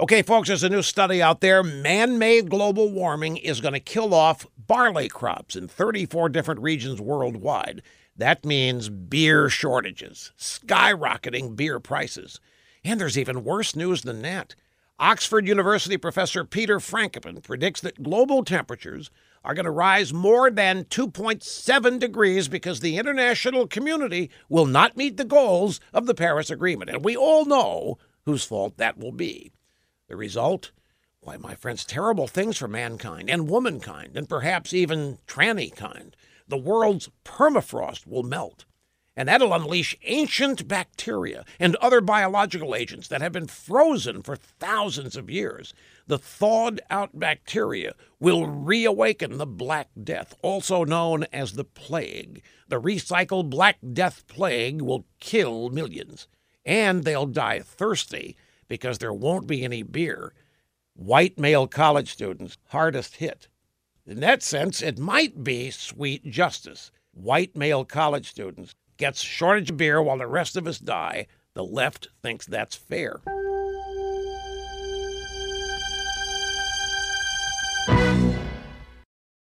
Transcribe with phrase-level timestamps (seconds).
[0.00, 1.62] Okay, folks, there's a new study out there.
[1.62, 7.02] Man made global warming is going to kill off barley crops in 34 different regions
[7.02, 7.82] worldwide.
[8.16, 12.40] That means beer shortages, skyrocketing beer prices.
[12.82, 14.54] And there's even worse news than that.
[14.98, 19.10] Oxford University professor Peter Frankopan predicts that global temperatures
[19.44, 25.18] are going to rise more than 2.7 degrees because the international community will not meet
[25.18, 26.88] the goals of the Paris Agreement.
[26.88, 29.52] And we all know whose fault that will be.
[30.10, 30.72] The result?
[31.20, 36.16] Why, my friends, terrible things for mankind and womankind, and perhaps even tranny kind.
[36.48, 38.64] The world's permafrost will melt
[39.16, 45.14] and that'll unleash ancient bacteria and other biological agents that have been frozen for thousands
[45.14, 45.74] of years.
[46.06, 52.42] The thawed out bacteria will reawaken the Black Death, also known as the plague.
[52.68, 56.26] The recycled Black Death plague will kill millions,
[56.64, 58.36] and they'll die thirsty
[58.70, 60.32] because there won't be any beer.
[60.94, 63.48] White male college students, hardest hit.
[64.06, 66.92] In that sense, it might be sweet justice.
[67.12, 71.64] White male college students gets shortage of beer while the rest of us die, the
[71.64, 73.20] left thinks that's fair.